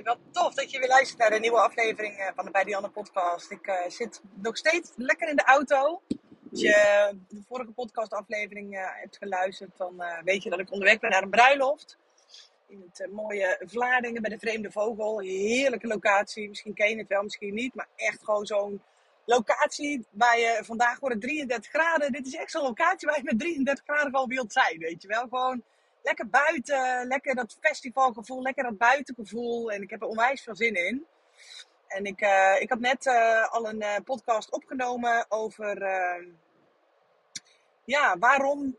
[0.00, 2.88] Wat tof dat je weer luistert naar een nieuwe aflevering eh, van de Bij Dianne
[2.88, 3.50] podcast.
[3.50, 6.02] Ik uh, zit nog steeds lekker in de auto.
[6.50, 11.10] Als je de vorige podcastaflevering uh, hebt geluisterd, dan weet je dat ik onderweg ben
[11.10, 11.98] naar een bruiloft.
[12.68, 15.20] In het mooie Vlaardingen bij de Vreemde Vogel.
[15.20, 16.48] Heerlijke locatie.
[16.48, 17.74] Misschien ken je het wel, misschien niet.
[17.74, 18.82] Maar echt gewoon zo'n
[19.24, 22.12] locatie waar je vandaag wordt 33 graden.
[22.12, 25.08] Dit is echt zo'n locatie waar je met 33 graden al wilt zijn, weet je
[25.08, 25.22] wel.
[25.28, 25.62] Gewoon
[26.02, 29.72] lekker buiten, lekker dat festivalgevoel, lekker dat buitengevoel.
[29.72, 31.06] En ik heb er onwijs veel zin in.
[31.86, 35.76] En ik, uh, ik had net uh, al een uh, podcast opgenomen over
[37.84, 38.76] ja, waarom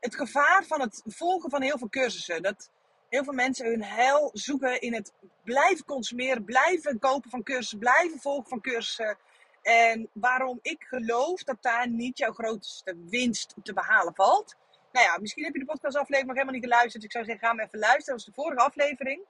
[0.00, 2.42] het gevaar van het volgen van heel veel cursussen.
[2.42, 2.70] Dat
[3.08, 5.12] heel veel mensen hun heil zoeken in het
[5.44, 9.18] blijven consumeren, blijven kopen van cursussen, blijven volgen van cursussen.
[9.62, 14.56] En waarom ik geloof dat daar niet jouw grootste winst te behalen valt.
[14.92, 17.04] Nou ja, misschien heb je de podcastaflevering nog helemaal niet geluisterd.
[17.04, 18.16] Ik zou zeggen, ga hem even luisteren.
[18.16, 19.20] Dat was de vorige aflevering.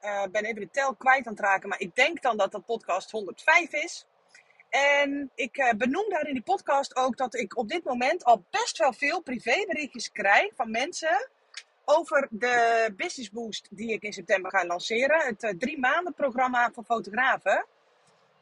[0.00, 1.68] Ik uh, ben even de tel kwijt aan het raken.
[1.68, 4.06] Maar ik denk dan dat dat podcast 105 is.
[4.68, 8.44] En ik uh, benoem daar in die podcast ook dat ik op dit moment al
[8.50, 11.28] best wel veel privéberichtjes krijg van mensen
[11.84, 15.26] over de Business Boost die ik in september ga lanceren.
[15.26, 17.66] Het uh, drie maanden programma voor fotografen.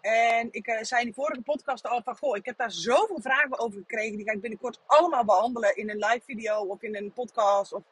[0.03, 3.20] En ik uh, zei in die vorige podcast al van, goh, ik heb daar zoveel
[3.20, 4.17] vragen over gekregen.
[4.17, 7.83] Die ga ik binnenkort allemaal behandelen in een live video of in een podcast of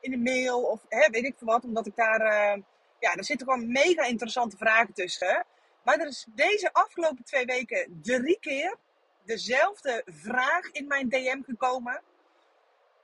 [0.00, 1.64] in een mail of hè, weet ik veel wat.
[1.64, 2.62] Omdat ik daar, uh,
[2.98, 5.44] ja, er zitten gewoon mega interessante vragen tussen.
[5.82, 8.76] Maar er is deze afgelopen twee weken drie keer
[9.24, 12.02] dezelfde vraag in mijn DM gekomen.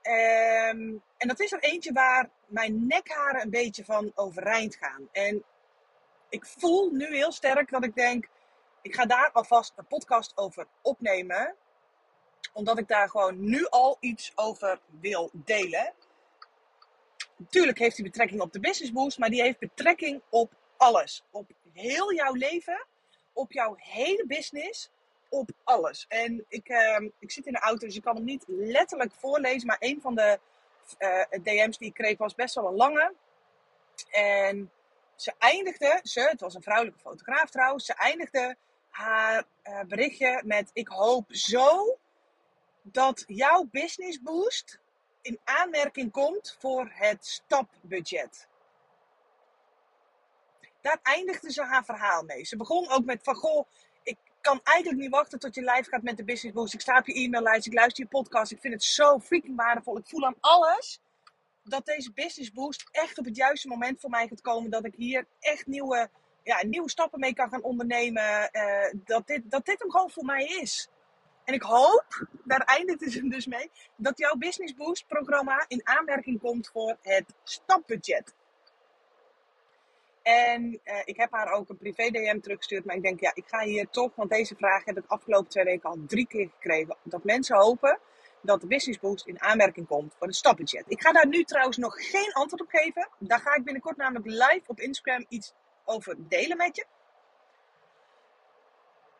[0.03, 5.09] Um, en dat is er eentje waar mijn nekharen een beetje van overeind gaan.
[5.11, 5.43] En
[6.29, 8.27] ik voel nu heel sterk dat ik denk,
[8.81, 11.55] ik ga daar alvast een podcast over opnemen.
[12.53, 15.93] Omdat ik daar gewoon nu al iets over wil delen.
[17.35, 21.23] Natuurlijk heeft hij betrekking op de Business Boost, maar die heeft betrekking op alles.
[21.31, 22.85] Op heel jouw leven,
[23.33, 24.89] op jouw hele business,
[25.29, 26.05] op alles.
[26.07, 29.67] En ik, uh, ik zit in de auto, dus ik kan hem niet letterlijk voorlezen.
[29.67, 30.39] Maar een van de
[30.99, 33.13] uh, DM's die ik kreeg was best wel een lange.
[34.09, 34.71] En
[35.15, 38.57] ze eindigde, ze, het was een vrouwelijke fotograaf trouwens, ze eindigde
[38.97, 41.97] haar uh, berichtje met: Ik hoop zo
[42.81, 44.79] dat jouw business boost
[45.21, 48.47] in aanmerking komt voor het stapbudget.
[50.81, 52.45] Daar eindigde ze haar verhaal mee.
[52.45, 53.67] Ze begon ook met: van goh,
[54.03, 56.73] ik kan eigenlijk niet wachten tot je live gaat met de business boost.
[56.73, 58.51] Ik sta op je e-maillijst, ik luister je podcast.
[58.51, 59.97] Ik vind het zo freaking waardevol.
[59.97, 60.99] Ik voel aan alles
[61.63, 64.69] dat deze business boost echt op het juiste moment voor mij gaat komen.
[64.69, 66.09] Dat ik hier echt nieuwe
[66.47, 68.49] ja, nieuwe stappen mee kan gaan ondernemen.
[68.51, 70.89] Uh, dat, dit, dat dit hem gewoon voor mij is.
[71.43, 76.39] En ik hoop, daar eindigt het dus mee, dat jouw Business Boost programma in aanmerking
[76.39, 78.33] komt voor het stapbudget.
[80.21, 82.85] En uh, ik heb haar ook een privé DM teruggestuurd.
[82.85, 85.63] Maar ik denk, ja, ik ga hier toch, want deze vraag heb ik afgelopen twee
[85.63, 86.97] weken al drie keer gekregen.
[87.03, 87.99] Dat mensen hopen
[88.41, 90.83] dat de Business Boost in aanmerking komt voor het stapbudget.
[90.87, 93.09] Ik ga daar nu trouwens nog geen antwoord op geven.
[93.19, 95.53] Daar ga ik binnenkort namelijk live op Instagram iets
[95.87, 96.85] over delen met je.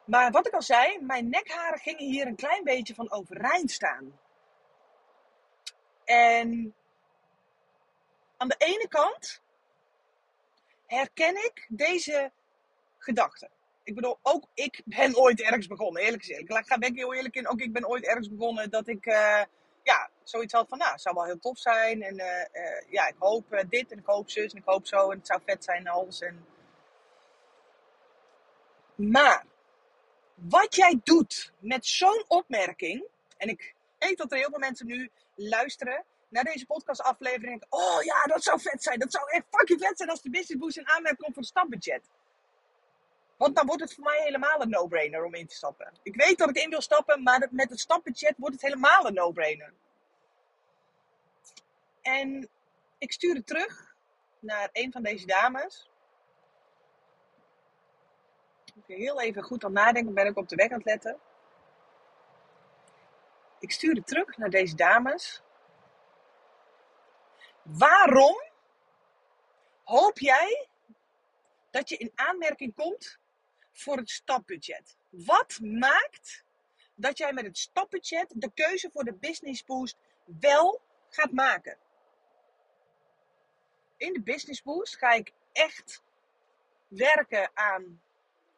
[0.05, 4.19] Maar wat ik al zei, mijn nekharen gingen hier een klein beetje van overeind staan.
[6.05, 6.75] En
[8.37, 9.41] aan de ene kant
[10.85, 12.31] herken ik deze
[12.97, 13.49] gedachte.
[13.83, 16.41] Ik bedoel, ook ik ben ooit ergens begonnen, eerlijk gezegd.
[16.41, 19.41] Ik ga ben heel eerlijk in, ook ik ben ooit ergens begonnen dat ik uh,
[19.83, 22.01] ja, zoiets had van, nou, het zou wel heel tof zijn.
[22.03, 25.11] En uh, uh, ja, ik hoop dit en ik hoop zus en ik hoop zo
[25.11, 26.21] en het zou vet zijn en alles.
[26.21, 26.45] En
[28.97, 29.45] maar
[30.33, 33.05] wat jij doet met zo'n opmerking,
[33.37, 37.63] en ik weet dat er heel veel mensen nu luisteren naar deze podcastaflevering.
[37.69, 38.99] Oh ja, dat zou vet zijn.
[38.99, 41.51] Dat zou echt fucking vet zijn als de Business Boost in aanmerking komt voor het
[41.51, 42.09] stapbudget.
[43.37, 45.93] Want dan wordt het voor mij helemaal een no-brainer om in te stappen.
[46.03, 49.13] Ik weet dat ik in wil stappen, maar met het stapbudget wordt het helemaal een
[49.13, 49.73] no-brainer.
[52.01, 52.49] En
[52.97, 53.95] ik stuurde terug
[54.39, 55.89] naar een van deze dames
[58.85, 61.19] heel even goed aan nadenken, ben ik op de weg aan het letten.
[63.59, 65.41] Ik stuurde terug naar deze dames.
[67.61, 68.43] Waarom
[69.83, 70.67] hoop jij
[71.71, 73.19] dat je in aanmerking komt
[73.71, 74.97] voor het stapbudget?
[75.09, 76.43] Wat maakt
[76.95, 79.97] dat jij met het stapbudget de keuze voor de business boost
[80.39, 81.77] wel gaat maken?
[83.97, 86.03] In de business boost ga ik echt
[86.87, 88.01] werken aan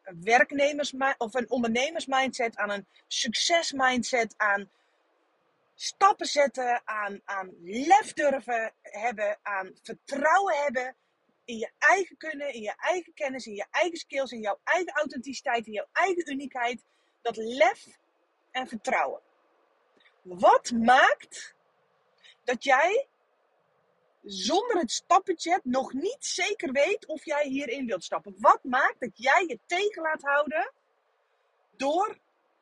[0.04, 4.69] werknemers of een ondernemersmindset, aan een succesmindset, aan
[5.75, 10.96] stappen zetten, aan, aan lef durven hebben, aan vertrouwen hebben
[11.46, 14.94] in je eigen kunnen, in je eigen kennis, in je eigen skills, in jouw eigen
[14.94, 16.84] authenticiteit, in jouw eigen uniekheid.
[17.22, 17.86] Dat lef
[18.52, 19.22] en vertrouwen.
[20.22, 21.56] Wat maakt
[22.44, 23.07] dat jij
[24.24, 28.36] zonder het stapbudget nog niet zeker weet of jij hierin wilt stappen?
[28.38, 30.71] Wat maakt dat jij je tegen laat houden
[31.77, 32.18] door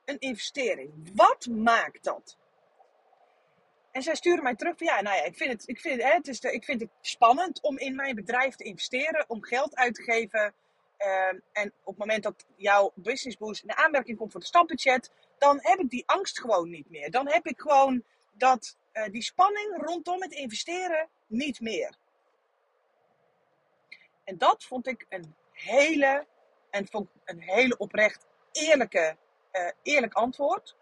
[0.05, 1.11] een investering?
[1.13, 2.37] Wat maakt dat?
[3.91, 6.13] En zij sturen mij terug van ja, nou ja, ik vind het, ik vind, hè,
[6.13, 9.75] het is de, ik vind het spannend om in mijn bedrijf te investeren, om geld
[9.75, 10.53] uit te geven.
[10.97, 15.11] Ehm, en op het moment dat jouw business boost in aanmerking komt voor het stapbudget,
[15.37, 17.11] dan heb ik die angst gewoon niet meer.
[17.11, 21.97] Dan heb ik gewoon dat, uh, die spanning rondom het investeren niet meer.
[24.23, 26.27] En dat vond ik een hele,
[26.69, 29.17] en vond een hele oprecht eerlijke,
[29.51, 30.75] uh, eerlijk antwoord.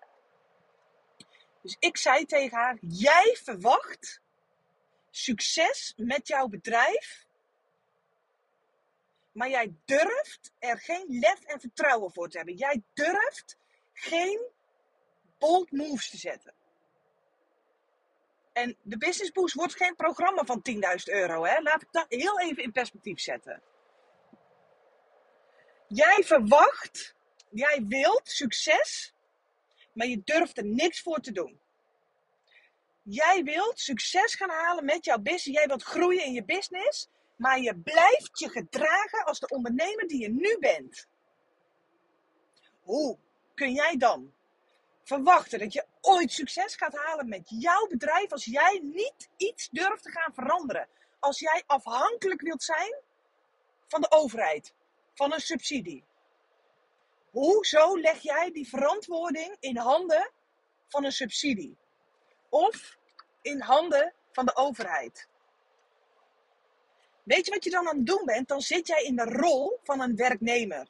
[1.61, 4.21] Dus ik zei tegen haar: Jij verwacht
[5.09, 7.25] succes met jouw bedrijf,
[9.31, 12.55] maar jij durft er geen lef en vertrouwen voor te hebben.
[12.55, 13.57] Jij durft
[13.93, 14.39] geen
[15.37, 16.53] bold moves te zetten.
[18.55, 21.45] En de Business Boost wordt geen programma van 10.000 euro.
[21.45, 21.61] Hè?
[21.61, 23.61] Laat ik dat heel even in perspectief zetten.
[25.87, 27.15] Jij verwacht,
[27.49, 29.13] jij wilt succes,
[29.93, 31.59] maar je durft er niks voor te doen.
[33.03, 35.57] Jij wilt succes gaan halen met jouw business.
[35.57, 37.09] Jij wilt groeien in je business.
[37.35, 41.07] Maar je blijft je gedragen als de ondernemer die je nu bent.
[42.81, 43.17] Hoe
[43.53, 44.33] kun jij dan
[45.05, 50.03] verwachten dat je ooit succes gaat halen met jouw bedrijf als jij niet iets durft
[50.03, 50.87] te gaan veranderen?
[51.19, 52.95] Als jij afhankelijk wilt zijn
[53.87, 54.73] van de overheid,
[55.13, 56.03] van een subsidie.
[57.31, 60.31] Hoezo leg jij die verantwoording in handen
[60.87, 61.77] van een subsidie?
[62.49, 62.97] Of
[63.41, 65.27] in handen van de overheid?
[67.23, 68.47] Weet je wat je dan aan het doen bent?
[68.47, 70.87] Dan zit jij in de rol van een werknemer.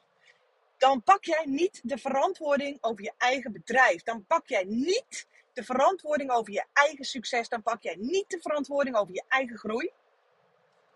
[0.78, 4.02] Dan pak jij niet de verantwoording over je eigen bedrijf.
[4.02, 7.48] Dan pak jij niet de verantwoording over je eigen succes.
[7.48, 9.90] Dan pak jij niet de verantwoording over je eigen groei.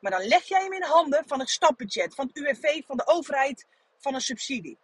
[0.00, 3.06] Maar dan leg jij hem in handen van het stapbudget, van het UWV, van de
[3.06, 3.66] overheid,
[3.98, 4.78] van een subsidie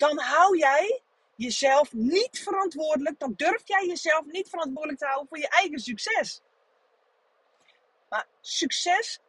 [0.00, 1.02] dan hou jij
[1.34, 3.18] jezelf niet verantwoordelijk.
[3.18, 6.42] Dan durf jij jezelf niet verantwoordelijk te houden voor je eigen succes.
[8.08, 9.20] Maar succes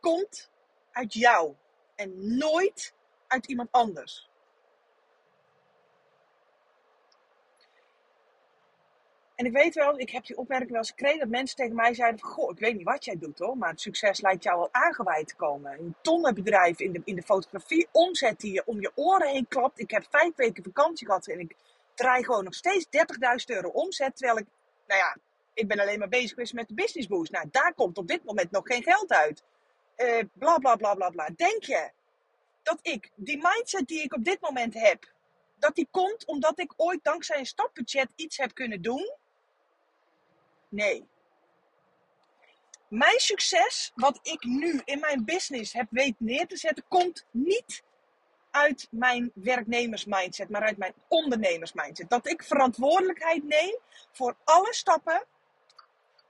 [0.00, 0.50] komt
[0.92, 1.54] uit jou
[2.00, 2.94] en nooit
[3.26, 4.28] uit iemand anders.
[9.34, 11.94] En ik weet wel, ik heb die opmerking wel eens gekregen dat mensen tegen mij
[11.94, 14.58] zeiden van, goh, ik weet niet wat jij doet hoor, maar het succes lijkt jou
[14.58, 15.72] al aangeweid te komen.
[15.72, 19.78] Een tonnenbedrijf in de, in de fotografie, omzet die je om je oren heen klapt.
[19.78, 21.56] Ik heb vijf weken vakantie gehad en ik
[21.94, 22.92] draai gewoon nog steeds 30.000
[23.46, 24.46] euro omzet, terwijl ik,
[24.86, 25.16] nou ja,
[25.54, 27.32] ik ben alleen maar bezig geweest met de business boost.
[27.32, 29.42] Nou, daar komt op dit moment nog geen geld uit.
[30.00, 31.28] Uh, bla bla bla bla bla.
[31.36, 31.90] Denk je
[32.62, 35.12] dat ik die mindset die ik op dit moment heb,
[35.58, 39.18] dat die komt omdat ik ooit dankzij een stapbudget iets heb kunnen doen
[40.70, 41.08] Nee.
[42.88, 47.82] Mijn succes, wat ik nu in mijn business heb weten neer te zetten, komt niet
[48.50, 52.10] uit mijn werknemersmindset, maar uit mijn ondernemersmindset.
[52.10, 53.78] Dat ik verantwoordelijkheid neem
[54.12, 55.24] voor alle stappen.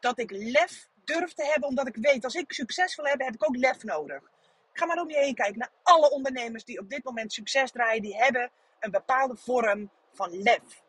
[0.01, 3.35] Dat ik lef durf te hebben, omdat ik weet, als ik succes wil hebben, heb
[3.35, 4.31] ik ook lef nodig.
[4.73, 8.03] Ga maar om je heen kijken naar alle ondernemers die op dit moment succes draaien.
[8.03, 10.83] Die hebben een bepaalde vorm van lef.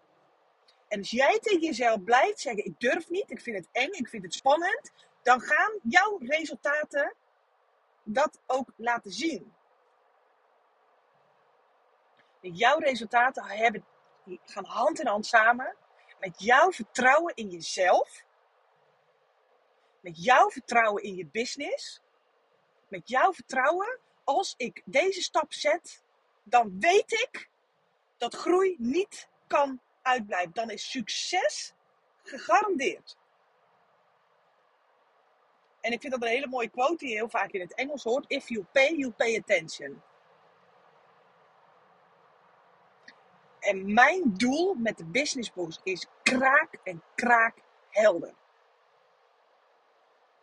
[0.87, 4.09] En als jij tegen jezelf blijft zeggen: Ik durf niet, ik vind het eng, ik
[4.09, 4.91] vind het spannend,
[5.21, 7.15] dan gaan jouw resultaten
[8.03, 9.53] dat ook laten zien.
[12.41, 13.85] Jouw resultaten hebben,
[14.43, 15.75] gaan hand in hand samen
[16.19, 18.23] met jouw vertrouwen in jezelf,
[20.01, 22.01] met jouw vertrouwen in je business,
[22.87, 23.99] met jouw vertrouwen.
[24.23, 26.03] Als ik deze stap zet,
[26.43, 27.49] dan weet ik
[28.17, 31.73] dat groei niet kan uitblijft, dan is succes
[32.23, 33.17] gegarandeerd.
[35.81, 38.03] En ik vind dat een hele mooie quote die je heel vaak in het Engels
[38.03, 38.25] hoort.
[38.27, 40.01] If you pay, you pay attention.
[43.59, 47.57] En mijn doel met de Business Boost is kraak en kraak
[47.89, 48.33] helder.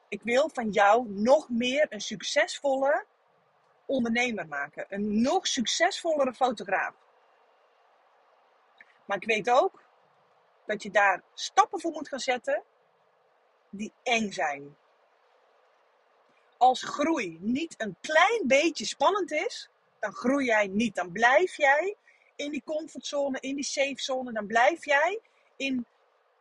[0.08, 3.04] Ik wil van jou nog meer een succesvolle
[3.86, 4.86] ondernemer maken.
[4.88, 6.94] Een nog succesvollere fotograaf.
[9.04, 9.82] Maar ik weet ook
[10.66, 12.62] dat je daar stappen voor moet gaan zetten
[13.70, 14.76] die eng zijn.
[16.56, 20.94] Als groei niet een klein beetje spannend is, dan groei jij niet.
[20.94, 21.96] Dan blijf jij
[22.36, 24.32] in die comfortzone, in die safe zone.
[24.32, 25.20] Dan blijf jij
[25.56, 25.86] in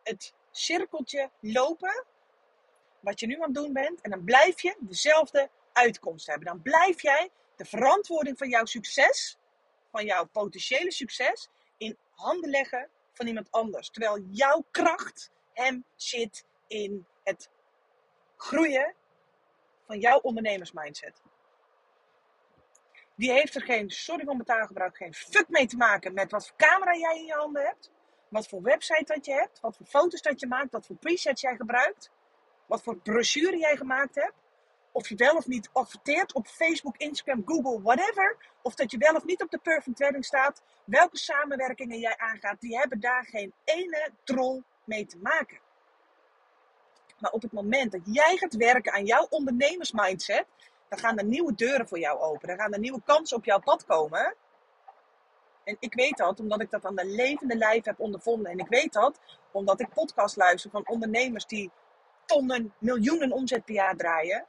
[0.03, 2.05] het cirkeltje lopen
[2.99, 4.01] wat je nu aan het doen bent.
[4.01, 6.47] En dan blijf je dezelfde uitkomst hebben.
[6.47, 9.37] Dan blijf jij de verantwoording van jouw succes,
[9.91, 13.89] van jouw potentiële succes, in handen leggen van iemand anders.
[13.89, 17.49] Terwijl jouw kracht hem zit in het
[18.37, 18.93] groeien
[19.85, 21.21] van jouw ondernemersmindset.
[23.15, 26.47] Die heeft er geen, sorry voor mijn taalgebruik, geen fuck mee te maken met wat
[26.47, 27.91] voor camera jij in je handen hebt.
[28.29, 29.59] Wat voor website dat je hebt.
[29.59, 30.71] Wat voor foto's dat je maakt.
[30.71, 32.11] Wat voor presets jij gebruikt.
[32.67, 34.33] Wat voor brochure jij gemaakt hebt.
[34.91, 38.37] Of je wel of niet adverteert op Facebook, Instagram, Google, whatever.
[38.61, 40.61] Of dat je wel of niet op de Perfect Wedding staat.
[40.83, 45.59] Welke samenwerkingen jij aangaat, die hebben daar geen ene drol mee te maken.
[47.19, 50.45] Maar op het moment dat jij gaat werken aan jouw ondernemersmindset,
[50.89, 52.47] dan gaan er nieuwe deuren voor jou open.
[52.47, 54.35] Dan gaan er nieuwe kansen op jouw pad komen.
[55.63, 58.51] En ik weet dat omdat ik dat aan de levende lijf heb ondervonden.
[58.51, 59.19] En ik weet dat
[59.51, 61.71] omdat ik podcast luister van ondernemers die
[62.27, 64.45] tonnen, miljoenen omzet per jaar draaien.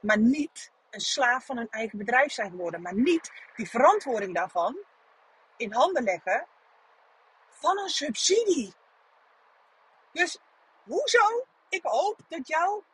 [0.00, 2.82] Maar niet een slaaf van hun eigen bedrijf zijn geworden.
[2.82, 4.76] Maar niet die verantwoording daarvan
[5.56, 6.46] in handen leggen
[7.48, 8.74] van een subsidie.
[10.12, 10.38] Dus
[10.84, 11.46] hoezo?
[11.68, 12.84] Ik hoop dat jouw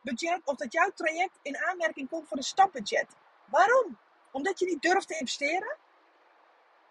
[0.00, 3.06] budget of dat jouw traject in aanmerking komt voor een stapbudget.
[3.44, 3.98] Waarom?
[4.30, 5.76] Omdat je niet durft te investeren?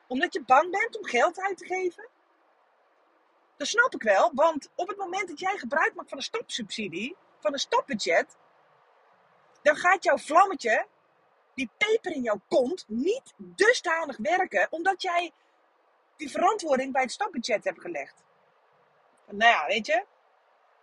[0.07, 2.07] Omdat je bang bent om geld uit te geven?
[3.57, 7.15] Dat snap ik wel, want op het moment dat jij gebruik maakt van een stapsubsidie,
[7.39, 8.37] van een stapbudget,
[9.61, 10.87] dan gaat jouw vlammetje,
[11.53, 15.31] die peper in jouw kont, niet dusdanig werken, omdat jij
[16.15, 18.23] die verantwoording bij het stapbudget hebt gelegd.
[19.25, 20.05] Nou ja, weet je,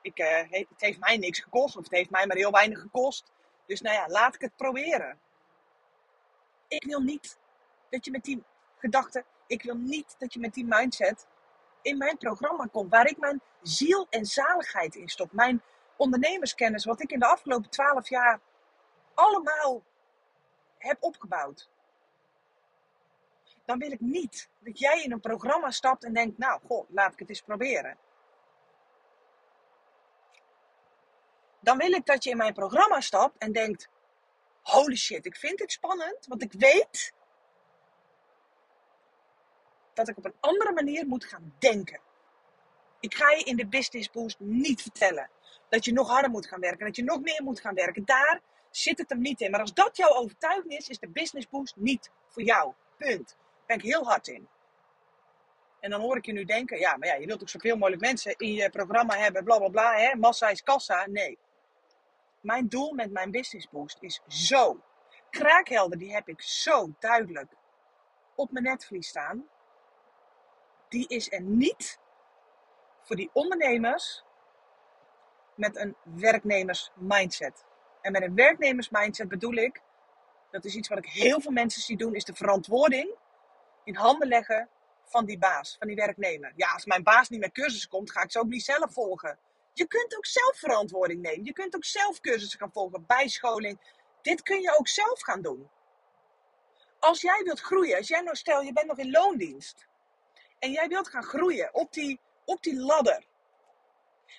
[0.02, 3.33] ik, uh, het heeft mij niks gekost, of het heeft mij maar heel weinig gekost.
[3.67, 5.21] Dus nou ja, laat ik het proberen.
[6.69, 7.38] Ik wil niet
[7.91, 8.45] dat je met die
[8.76, 11.26] gedachte, ik wil niet dat je met die mindset
[11.83, 15.33] in mijn programma komt, waar ik mijn ziel en zaligheid in stop.
[15.33, 15.62] Mijn
[15.97, 18.41] ondernemerskennis, wat ik in de afgelopen twaalf jaar
[19.15, 19.83] allemaal
[20.79, 21.69] heb opgebouwd.
[23.65, 27.12] Dan wil ik niet dat jij in een programma stapt en denkt, nou, goh, laat
[27.12, 27.99] ik het eens proberen.
[31.61, 33.89] Dan wil ik dat je in mijn programma stapt en denkt,
[34.62, 37.12] holy shit, ik vind dit spannend, want ik weet
[39.95, 42.01] dat ik op een andere manier moet gaan denken.
[43.01, 45.31] Ik ga je in de Business Boost niet vertellen
[45.69, 48.05] dat je nog harder moet gaan werken, dat je nog meer moet gaan werken.
[48.05, 49.51] Daar zit het hem niet in.
[49.51, 52.73] Maar als dat jouw overtuiging is, is de Business Boost niet voor jou.
[52.97, 53.29] Punt.
[53.29, 54.49] Daar ben ik heel hard in.
[55.81, 58.03] En dan hoor ik je nu denken, ja, maar ja, je wilt ook zoveel mogelijk
[58.03, 60.17] mensen in je programma hebben, bla bla bla, hè?
[60.17, 61.07] massa is kassa.
[61.07, 61.39] Nee.
[62.41, 64.81] Mijn doel met mijn Business Boost is zo
[65.31, 67.53] kraakhelder, die heb ik zo duidelijk
[68.35, 69.49] op mijn netvlies staan
[70.93, 71.99] die is er niet
[73.03, 74.25] voor die ondernemers
[75.55, 77.65] met een werknemers-mindset.
[78.01, 79.81] En met een werknemers-mindset bedoel ik,
[80.51, 83.15] dat is iets wat ik heel veel mensen zie doen, is de verantwoording
[83.85, 84.69] in handen leggen
[85.05, 86.53] van die baas, van die werknemer.
[86.57, 89.39] Ja, als mijn baas niet met cursussen komt, ga ik ze ook niet zelf volgen.
[89.73, 91.45] Je kunt ook zelf verantwoording nemen.
[91.45, 93.79] Je kunt ook zelf cursussen gaan volgen, bijscholing.
[94.23, 95.71] Dit kun je ook zelf gaan doen.
[96.99, 99.91] Als jij wilt groeien, als jij nou stel je bent nog in loondienst
[100.62, 103.25] en jij wilt gaan groeien op die, op die ladder.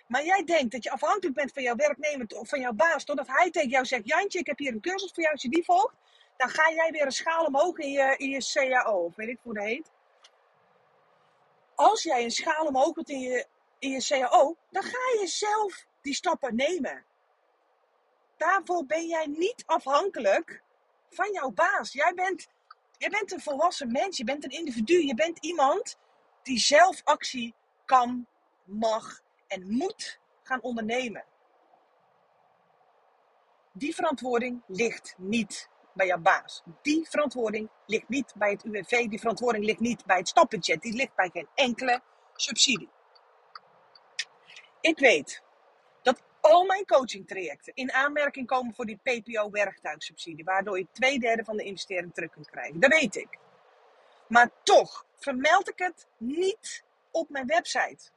[0.07, 3.27] Maar jij denkt dat je afhankelijk bent van jouw werknemer of van jouw baas, totdat
[3.27, 5.63] hij tegen jou zegt: Jantje, ik heb hier een cursus voor jou, als je die
[5.63, 5.95] volgt,
[6.37, 9.39] dan ga jij weer een schaal omhoog in je, in je CAO, of weet ik
[9.41, 9.91] hoe dat heet.
[11.75, 13.45] Als jij een schaal omhoog wilt in je,
[13.79, 17.05] in je CAO, dan ga je zelf die stappen nemen.
[18.37, 20.61] Daarvoor ben jij niet afhankelijk
[21.09, 21.93] van jouw baas.
[21.93, 22.47] Jij bent,
[22.97, 25.97] jij bent een volwassen mens, je bent een individu, je bent iemand
[26.43, 27.53] die zelf actie
[27.85, 28.27] kan,
[28.63, 31.25] mag en moet gaan ondernemen.
[33.71, 36.63] Die verantwoording ligt niet bij jouw baas.
[36.81, 39.07] Die verantwoording ligt niet bij het UWV.
[39.07, 40.81] Die verantwoording ligt niet bij het stapbudget.
[40.81, 42.01] Die ligt bij geen enkele
[42.35, 42.89] subsidie.
[44.81, 45.43] Ik weet
[46.01, 51.57] dat al mijn coachingtrajecten in aanmerking komen voor die PPO-werktuigsubsidie, waardoor je twee derde van
[51.57, 52.79] de investering terug kunt krijgen.
[52.79, 53.37] Dat weet ik.
[54.33, 58.09] Maar toch vermeld ik het niet op mijn website.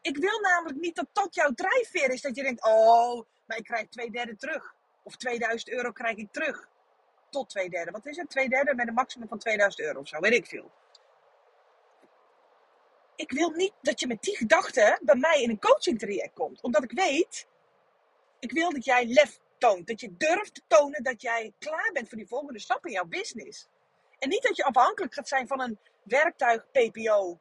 [0.00, 2.20] Ik wil namelijk niet dat dat jouw drijfveer is.
[2.20, 4.74] Dat je denkt, oh, maar ik krijg twee derde terug.
[5.02, 6.68] Of 2000 euro krijg ik terug.
[7.30, 7.90] Tot twee derde.
[7.90, 8.30] Wat is het?
[8.30, 10.20] Twee derde met een maximum van 2000 euro of zo.
[10.20, 10.70] Weet ik veel.
[13.16, 16.62] Ik wil niet dat je met die gedachten bij mij in een coaching traject komt.
[16.62, 17.46] Omdat ik weet,
[18.38, 19.86] ik wil dat jij lef toont.
[19.86, 23.04] Dat je durft te tonen dat jij klaar bent voor die volgende stap in jouw
[23.04, 23.68] business.
[24.20, 27.38] En niet dat je afhankelijk gaat zijn van een werktuig PPO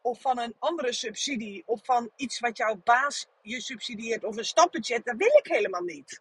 [0.00, 4.44] of van een andere subsidie of van iets wat jouw baas je subsidieert of een
[4.44, 6.20] stapbudget, dat wil ik helemaal niet.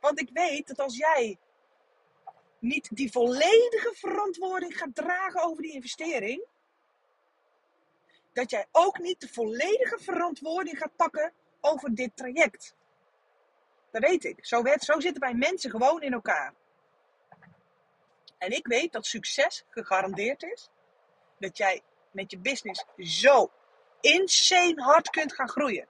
[0.00, 1.38] Want ik weet dat als jij
[2.58, 6.44] niet die volledige verantwoording gaat dragen over die investering,
[8.32, 12.74] dat jij ook niet de volledige verantwoording gaat pakken over dit traject.
[13.90, 14.46] Dat weet ik.
[14.46, 16.54] Zo, werd, zo zitten wij mensen gewoon in elkaar.
[18.38, 20.70] En ik weet dat succes gegarandeerd is.
[21.38, 23.50] Dat jij met je business zo
[24.00, 25.86] insane hard kunt gaan groeien.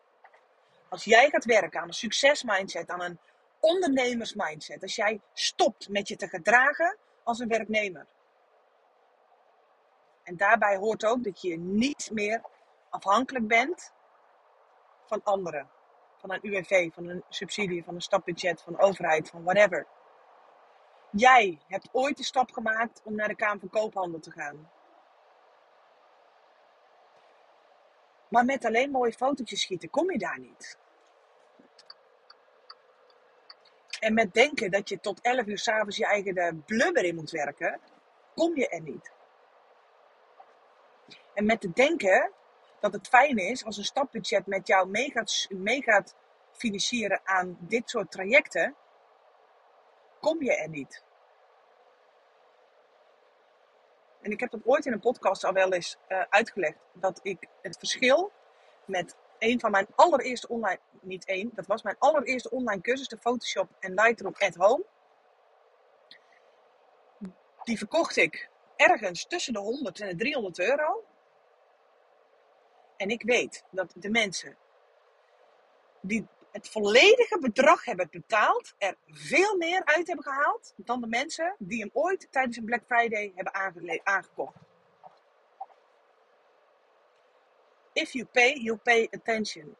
[0.88, 3.18] Als jij gaat werken aan een succesmindset, aan een
[3.60, 4.82] ondernemersmindset.
[4.82, 8.06] Als jij stopt met je te gedragen als een werknemer.
[10.22, 12.42] En daarbij hoort ook dat je niet meer
[12.88, 13.92] afhankelijk bent
[15.06, 15.68] van anderen.
[16.16, 19.86] Van een UWV, van een subsidie, van een stapbudget, van de overheid, van whatever.
[21.10, 24.70] Jij hebt ooit de stap gemaakt om naar de Kamer van Koophandel te gaan.
[28.28, 30.78] Maar met alleen mooie fotootjes schieten kom je daar niet.
[34.00, 37.80] En met denken dat je tot 11 uur s'avonds je eigen blubber in moet werken,
[38.34, 39.12] kom je er niet.
[41.34, 42.32] En met te denken
[42.80, 44.88] dat het fijn is als een stapbudget met jou
[45.48, 46.16] mee gaat,
[46.52, 48.74] financieren aan dit soort trajecten,
[50.20, 51.02] kom je er niet.
[54.20, 56.78] En ik heb dat ooit in een podcast al wel eens uh, uitgelegd.
[56.92, 58.32] Dat ik het verschil
[58.84, 63.18] met een van mijn allereerste online, niet één, dat was mijn allereerste online cursus, de
[63.18, 64.84] Photoshop en Lightroom at Home.
[67.64, 71.04] Die verkocht ik ergens tussen de 100 en de 300 euro.
[72.96, 74.56] En ik weet dat de mensen
[76.00, 81.54] die het volledige bedrag hebben betaald, er veel meer uit hebben gehaald dan de mensen
[81.58, 83.54] die hem ooit tijdens een Black Friday hebben
[84.04, 84.56] aangekocht.
[87.92, 89.76] If you pay, you pay attention.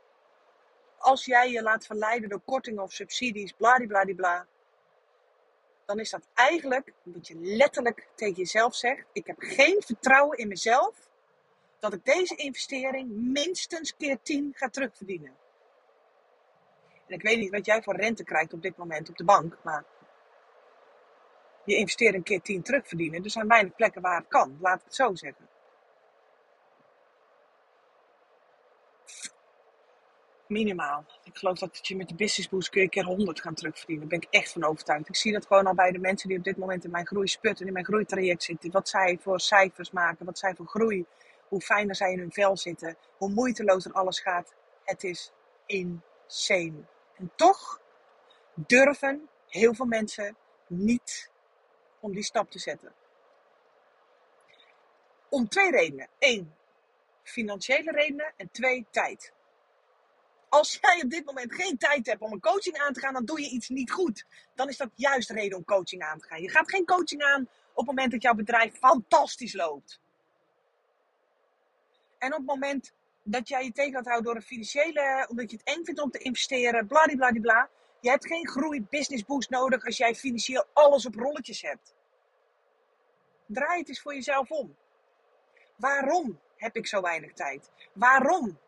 [0.98, 4.46] Als jij je laat verleiden door kortingen of subsidies, bladibladibla,
[5.86, 10.48] dan is dat eigenlijk dat je letterlijk tegen jezelf zegt: Ik heb geen vertrouwen in
[10.48, 11.08] mezelf
[11.78, 15.36] dat ik deze investering minstens keer 10 ga terugverdienen.
[17.08, 19.58] En ik weet niet wat jij voor rente krijgt op dit moment op de bank,
[19.62, 19.84] maar
[21.64, 23.24] je investeert een keer 10 terugverdienen.
[23.24, 25.48] Er zijn weinig plekken waar het kan, laat ik het zo zeggen.
[30.46, 31.04] Minimaal.
[31.24, 34.08] Ik geloof dat je met de business boost kun je keer 100 gaan terugverdienen.
[34.08, 35.08] Daar ben ik echt van overtuigd.
[35.08, 37.26] Ik zie dat gewoon al bij de mensen die op dit moment in mijn groei
[37.26, 38.70] sputten, in mijn groeitraject zitten.
[38.70, 41.04] Wat zij voor cijfers maken, wat zij voor groei,
[41.48, 44.54] hoe fijner zij in hun vel zitten, hoe moeitelozer alles gaat.
[44.84, 45.32] Het is
[45.66, 46.84] insane.
[47.18, 47.80] En toch
[48.54, 51.30] durven heel veel mensen niet
[52.00, 52.92] om die stap te zetten.
[55.28, 56.08] Om twee redenen.
[56.18, 56.54] Eén,
[57.22, 58.32] financiële redenen.
[58.36, 59.32] En twee, tijd.
[60.48, 63.24] Als jij op dit moment geen tijd hebt om een coaching aan te gaan, dan
[63.24, 64.24] doe je iets niet goed.
[64.54, 66.42] Dan is dat juist reden om coaching aan te gaan.
[66.42, 70.00] Je gaat geen coaching aan op het moment dat jouw bedrijf fantastisch loopt.
[72.18, 72.92] En op het moment
[73.30, 76.10] dat jij je tegen gaat houden door een financiële, omdat je het eng vindt om
[76.10, 77.68] te investeren, bladibladibla.
[78.00, 81.94] Je hebt geen groei business boost nodig als jij financieel alles op rolletjes hebt.
[83.46, 84.76] Draai het eens voor jezelf om.
[85.76, 87.70] Waarom heb ik zo weinig tijd?
[87.92, 88.58] Waarom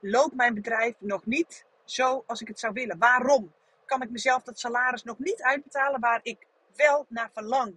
[0.00, 2.98] loopt mijn bedrijf nog niet zo als ik het zou willen?
[2.98, 3.52] Waarom
[3.84, 7.74] kan ik mezelf dat salaris nog niet uitbetalen waar ik wel naar verlang?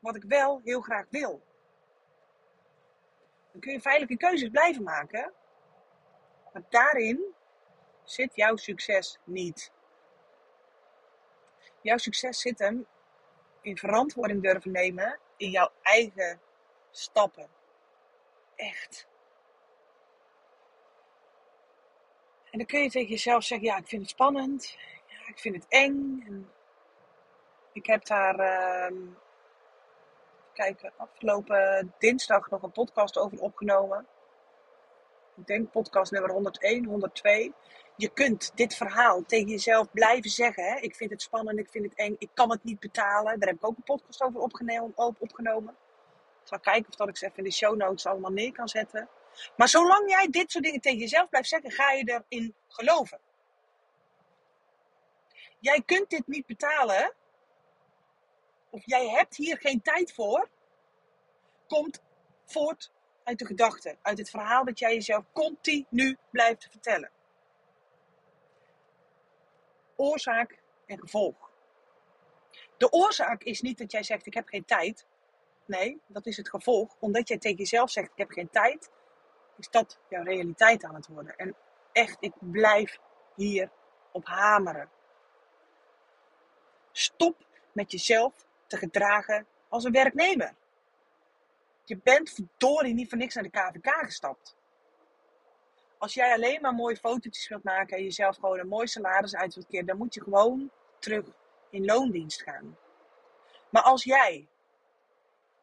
[0.00, 1.42] Wat ik wel heel graag wil.
[3.58, 5.32] Dan kun je veilige keuzes blijven maken.
[6.52, 7.34] Maar daarin
[8.04, 9.72] zit jouw succes niet.
[11.80, 12.86] Jouw succes zit hem
[13.60, 16.40] in verantwoording durven nemen in jouw eigen
[16.90, 17.48] stappen.
[18.56, 19.06] Echt.
[22.50, 24.76] En dan kun je tegen jezelf zeggen: Ja, ik vind het spannend.
[25.06, 26.24] Ja, ik vind het eng.
[26.26, 26.50] En
[27.72, 28.38] ik heb daar
[28.90, 28.98] uh,
[30.58, 34.06] kijken, afgelopen dinsdag nog een podcast over opgenomen.
[35.36, 37.52] Ik denk podcast nummer 101, 102.
[37.96, 40.64] Je kunt dit verhaal tegen jezelf blijven zeggen.
[40.64, 40.78] Hè?
[40.80, 43.38] Ik vind het spannend, ik vind het eng, ik kan het niet betalen.
[43.38, 45.76] Daar heb ik ook een podcast over opgenomen.
[46.42, 48.68] Ik zal kijken of dat ik ze even in de show notes allemaal neer kan
[48.68, 49.08] zetten.
[49.56, 53.18] Maar zolang jij dit soort dingen tegen jezelf blijft zeggen, ga je erin geloven.
[55.60, 57.14] Jij kunt dit niet betalen
[58.70, 60.48] of jij hebt hier geen tijd voor,
[61.66, 62.02] komt
[62.44, 62.90] voort
[63.24, 67.10] uit de gedachte, uit het verhaal dat jij jezelf continu blijft vertellen.
[69.96, 71.50] Oorzaak en gevolg.
[72.76, 75.06] De oorzaak is niet dat jij zegt: Ik heb geen tijd.
[75.64, 76.96] Nee, dat is het gevolg.
[76.98, 78.90] Omdat jij tegen jezelf zegt: Ik heb geen tijd,
[79.56, 81.36] is dat jouw realiteit aan het worden.
[81.36, 81.56] En
[81.92, 82.98] echt, ik blijf
[83.34, 83.70] hier
[84.12, 84.90] op hameren.
[86.92, 90.54] Stop met jezelf te gedragen als een werknemer.
[91.84, 94.56] Je bent verdorie niet voor niks naar de KVK gestapt.
[95.98, 99.54] Als jij alleen maar mooie fotootjes wilt maken en jezelf gewoon een mooi salaris uit
[99.54, 101.24] wilt keren, dan moet je gewoon terug
[101.70, 102.76] in loondienst gaan.
[103.70, 104.48] Maar als jij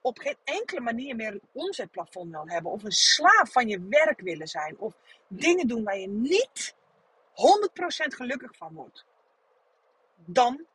[0.02, 4.20] op geen enkele manier meer een omzetplafond wil hebben, of een slaaf van je werk
[4.20, 4.96] willen zijn, of
[5.28, 9.06] dingen doen waar je niet 100% gelukkig van wordt,
[10.16, 10.66] dan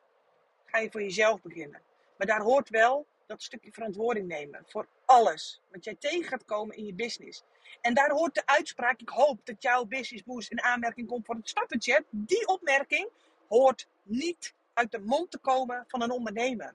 [0.64, 1.82] ga je voor jezelf beginnen.
[2.20, 6.76] Maar daar hoort wel dat stukje verantwoording nemen voor alles wat jij tegen gaat komen
[6.76, 7.44] in je business.
[7.80, 11.34] En daar hoort de uitspraak: ik hoop dat jouw business boost in aanmerking komt voor
[11.34, 12.04] het stapbudget.
[12.10, 13.08] Die opmerking
[13.48, 16.74] hoort niet uit de mond te komen van een ondernemer.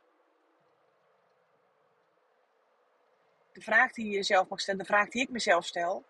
[3.52, 6.04] De vraag die je jezelf mag stellen, de vraag die ik mezelf stel.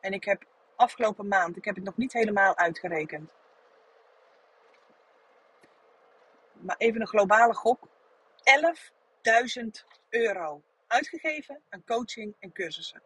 [0.00, 0.44] En ik heb
[0.76, 3.30] afgelopen maand, ik heb het nog niet helemaal uitgerekend.
[6.52, 7.90] Maar even een globale gok.
[8.42, 9.68] 11.000
[10.08, 13.02] euro uitgegeven aan coaching en cursussen.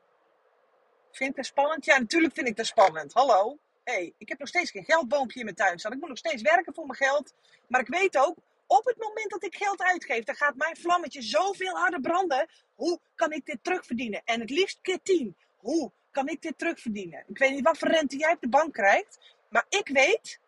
[1.12, 1.84] Vind ik dat spannend?
[1.84, 3.12] Ja, natuurlijk vind ik dat spannend.
[3.12, 3.58] Hallo.
[3.84, 5.92] hey, ik heb nog steeds geen geldboompje in mijn tuin staan.
[5.92, 7.34] Ik moet nog steeds werken voor mijn geld.
[7.66, 11.22] Maar ik weet ook, op het moment dat ik geld uitgeef, dan gaat mijn vlammetje
[11.22, 12.48] zoveel harder branden.
[12.74, 14.22] Hoe kan ik dit terugverdienen?
[14.24, 15.36] En het liefst keer 10.
[15.56, 17.24] Hoe kan ik dit terugverdienen?
[17.28, 19.18] Ik weet niet wat voor rente jij op de bank krijgt.
[19.48, 20.40] Maar ik weet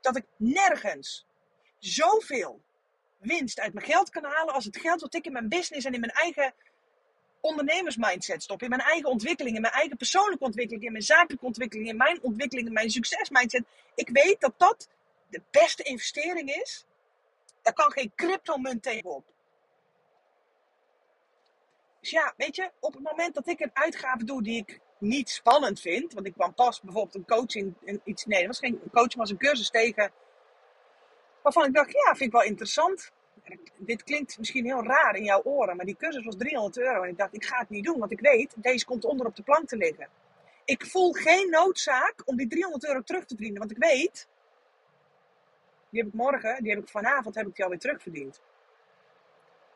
[0.00, 1.26] dat ik nergens
[1.78, 2.62] zoveel
[3.24, 5.94] winst uit mijn geld kan halen als het geld wat ik in mijn business en
[5.94, 6.54] in mijn eigen
[7.40, 8.62] ondernemersmindset stop.
[8.62, 12.22] In mijn eigen ontwikkeling, in mijn eigen persoonlijke ontwikkeling, in mijn zakelijke ontwikkeling, in mijn
[12.22, 13.64] ontwikkeling, in mijn succesmindset.
[13.94, 14.88] Ik weet dat dat
[15.28, 16.84] de beste investering is.
[17.62, 19.24] Daar kan geen cryptomunt tegenop.
[22.00, 25.30] Dus ja, weet je, op het moment dat ik een uitgave doe die ik niet
[25.30, 29.14] spannend vind, want ik kwam pas bijvoorbeeld een coaching, iets, nee, dat was geen coaching,
[29.14, 30.12] was een cursus tegen,
[31.44, 33.12] waarvan ik dacht, ja, vind ik wel interessant
[33.76, 37.02] dit klinkt misschien heel raar in jouw oren, maar die cursus was 300 euro.
[37.02, 39.36] En ik dacht, ik ga het niet doen, want ik weet, deze komt onder op
[39.36, 40.08] de plank te liggen.
[40.64, 44.28] Ik voel geen noodzaak om die 300 euro terug te verdienen, want ik weet,
[45.90, 48.40] die heb ik morgen, die heb ik vanavond, heb ik die alweer terugverdiend.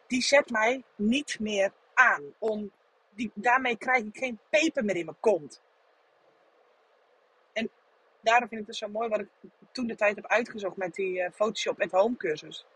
[0.07, 2.23] Die zet mij niet meer aan.
[2.39, 2.71] Om
[3.11, 5.61] die, daarmee krijg ik geen peper meer in mijn kont.
[8.29, 9.29] Daarom vind ik het zo mooi wat ik
[9.73, 12.67] toen de tijd heb uitgezocht met die uh, Photoshop at Home cursus.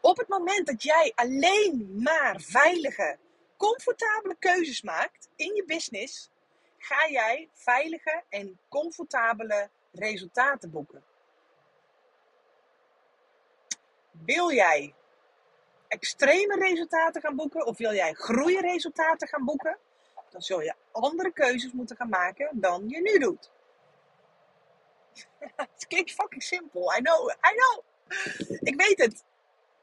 [0.00, 3.18] Op het moment dat jij alleen maar veilige,
[3.56, 6.30] comfortabele keuzes maakt in je business,
[6.78, 11.02] ga jij veilige en comfortabele resultaten boeken.
[14.10, 14.94] Wil jij
[15.88, 19.78] extreme resultaten gaan boeken of wil jij groeiresultaten gaan boeken,
[20.30, 23.50] dan zul je andere keuzes moeten gaan maken dan je nu doet.
[25.56, 26.94] Het klinkt fucking simpel.
[26.96, 27.84] I know, I know.
[28.60, 29.24] Ik weet het.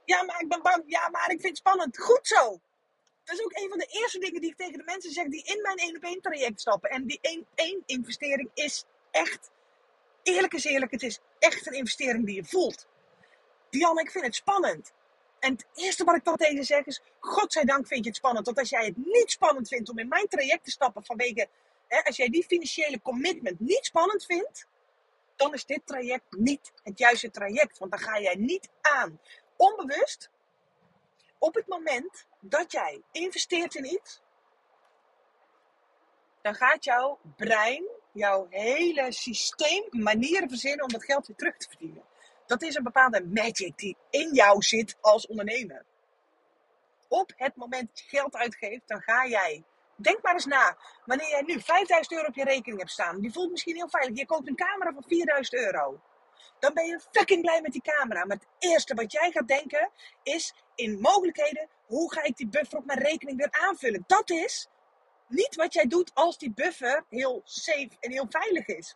[0.06, 0.84] Ja, maar ik ben bang.
[0.86, 1.98] Ja, maar ik vind het spannend.
[1.98, 2.60] Goed zo.
[3.24, 5.43] Dat is ook een van de eerste dingen die ik tegen de mensen zeg die
[5.43, 6.89] in mijn 1 op 1 traject stappen.
[6.89, 9.52] En die 1 1 investering is echt,
[10.24, 12.88] eerlijk is eerlijk, het is echt een investering die je voelt.
[13.70, 14.93] Dianne, ik vind het spannend.
[15.39, 18.45] En het eerste wat ik dan tegen zeg is, godzijdank vind je het spannend.
[18.45, 21.47] Want als jij het niet spannend vindt om in mijn traject te stappen vanwege,
[21.88, 24.67] hè, als jij die financiële commitment niet spannend vindt,
[25.36, 27.78] dan is dit traject niet het juiste traject.
[27.78, 29.19] Want dan ga jij niet aan
[29.56, 30.30] onbewust,
[31.38, 34.21] op het moment dat jij investeert in iets,
[36.41, 41.69] dan gaat jouw brein, jouw hele systeem manieren verzinnen om dat geld weer terug te
[41.69, 42.04] verdienen.
[42.47, 45.86] Dat is een bepaalde magic die in jou zit als ondernemer.
[47.07, 49.63] Op het moment dat je geld uitgeeft, dan ga jij.
[49.95, 50.77] Denk maar eens na.
[51.05, 54.17] Wanneer jij nu 5000 euro op je rekening hebt staan, die voelt misschien heel veilig.
[54.17, 56.01] Je koopt een camera van 4000 euro
[56.60, 58.25] dan ben je fucking blij met die camera.
[58.25, 59.91] Maar het eerste wat jij gaat denken
[60.23, 64.03] is in mogelijkheden, hoe ga ik die buffer op mijn rekening weer aanvullen?
[64.07, 64.67] Dat is
[65.27, 68.95] niet wat jij doet als die buffer heel safe en heel veilig is.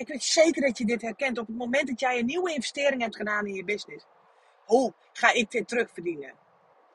[0.00, 3.02] Ik weet zeker dat je dit herkent op het moment dat jij een nieuwe investering
[3.02, 4.04] hebt gedaan in je business.
[4.64, 6.34] Hoe ga ik dit terugverdienen?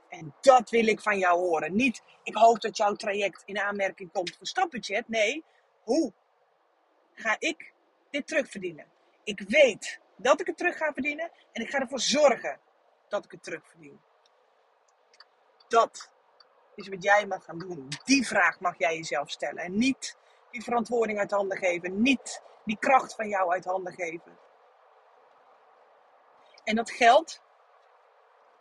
[0.10, 1.76] En dat wil ik van jou horen.
[1.76, 5.08] Niet, ik hoop dat jouw traject in aanmerking komt voor stapbudget.
[5.08, 5.44] Nee,
[5.84, 6.14] hoe
[7.14, 7.74] ga ik
[8.10, 8.86] dit terugverdienen?
[9.24, 12.60] Ik weet dat ik het terug ga verdienen en ik ga ervoor zorgen
[13.08, 14.00] dat ik het terugverdien.
[15.68, 16.12] Dat
[16.76, 17.88] is wat jij mag gaan doen.
[18.04, 19.64] Die vraag mag jij jezelf stellen.
[19.64, 20.18] En niet
[20.52, 22.02] die verantwoording uit handen geven.
[22.02, 24.38] Niet die kracht van jou uit handen geven.
[26.64, 27.44] En dat geldt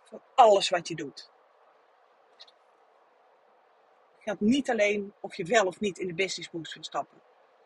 [0.05, 1.31] Voor alles wat je doet.
[4.15, 7.21] Het geldt niet alleen of je wel of niet in de business wilt stappen.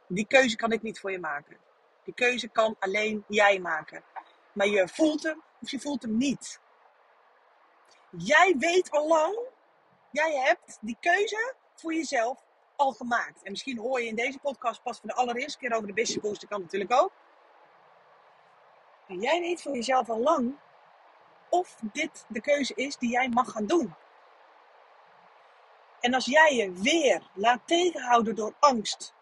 [0.06, 1.56] Die keuze kan ik niet voor je maken.
[2.04, 4.04] Die keuze kan alleen jij maken.
[4.52, 6.60] Maar je voelt hem of je voelt hem niet.
[8.10, 9.38] Jij weet al lang,
[10.10, 12.47] jij hebt die keuze voor jezelf
[12.78, 13.42] al gemaakt.
[13.42, 16.26] En misschien hoor je in deze podcast pas voor de allereerste keer over de business
[16.26, 16.40] boost.
[16.40, 17.12] Dat kan natuurlijk ook.
[19.06, 20.56] Maar jij weet voor jezelf al lang
[21.48, 23.94] of dit de keuze is die jij mag gaan doen.
[26.00, 29.14] En als jij je weer laat tegenhouden door angst,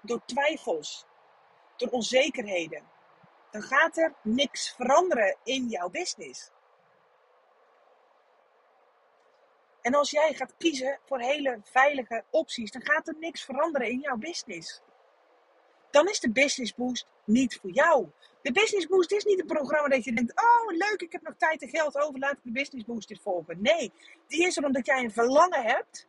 [0.00, 1.06] door twijfels,
[1.76, 2.82] door onzekerheden,
[3.50, 6.50] dan gaat er niks veranderen in jouw business.
[9.88, 14.00] En als jij gaat kiezen voor hele veilige opties, dan gaat er niks veranderen in
[14.00, 14.82] jouw business.
[15.90, 18.08] Dan is de Business Boost niet voor jou.
[18.42, 21.34] De Business Boost is niet een programma dat je denkt: Oh, leuk, ik heb nog
[21.36, 23.62] tijd en geld over, laat ik de Business Boost dit volgen.
[23.62, 23.92] Nee,
[24.26, 26.06] die is er omdat jij een verlangen hebt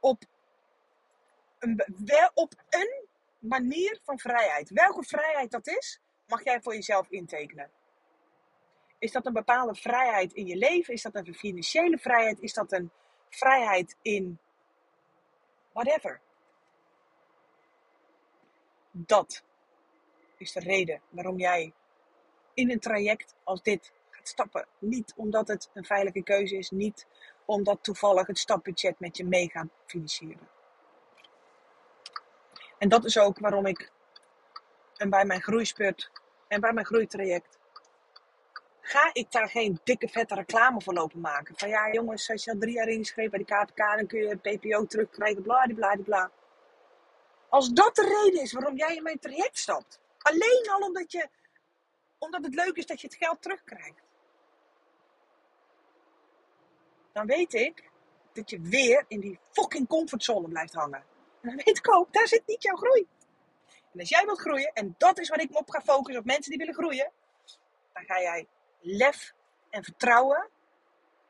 [0.00, 0.22] op
[1.58, 1.84] een,
[2.34, 3.06] op een
[3.38, 4.70] manier van vrijheid.
[4.70, 7.70] Welke vrijheid dat is, mag jij voor jezelf intekenen.
[8.98, 10.94] Is dat een bepaalde vrijheid in je leven?
[10.94, 12.40] Is dat een financiële vrijheid?
[12.40, 12.90] Is dat een
[13.28, 14.38] vrijheid in
[15.72, 16.20] whatever?
[18.90, 19.42] Dat
[20.36, 21.72] is de reden waarom jij
[22.54, 24.66] in een traject als dit gaat stappen.
[24.78, 27.06] Niet omdat het een veilige keuze is, niet
[27.44, 30.48] omdat toevallig het stapbudget met je mee gaat financieren.
[32.78, 33.90] En dat is ook waarom ik
[34.96, 36.10] en bij mijn groeispurt
[36.48, 37.58] en bij mijn groeitraject
[38.86, 41.54] ga ik daar geen dikke vette reclame voor lopen maken.
[41.56, 44.36] Van ja jongens, als je al drie jaar ingeschreven bij de KPK, dan kun je
[44.36, 46.30] PPO terugkrijgen, bla bla bla.
[47.48, 51.28] Als dat de reden is waarom jij in mijn traject stapt, alleen al omdat, je,
[52.18, 54.02] omdat het leuk is dat je het geld terugkrijgt,
[57.12, 57.90] dan weet ik
[58.32, 61.04] dat je weer in die fucking comfortzone blijft hangen.
[61.40, 63.06] En dan weet ik ook, daar zit niet jouw groei.
[63.92, 66.26] En als jij wilt groeien, en dat is wat ik me op ga focussen op
[66.26, 67.12] mensen die willen groeien,
[67.92, 68.46] dan ga jij
[68.80, 69.32] lef
[69.70, 70.48] en vertrouwen.